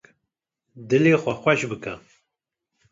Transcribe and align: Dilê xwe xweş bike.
Dilê 0.87 1.13
xwe 1.21 1.33
xweş 1.41 1.61
bike. 1.71 1.93